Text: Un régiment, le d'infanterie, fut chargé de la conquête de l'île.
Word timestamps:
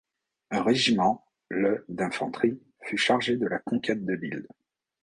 Un 0.49 0.63
régiment, 0.63 1.23
le 1.49 1.85
d'infanterie, 1.87 2.59
fut 2.81 2.97
chargé 2.97 3.37
de 3.37 3.45
la 3.45 3.59
conquête 3.59 4.03
de 4.03 4.13
l'île. 4.13 4.47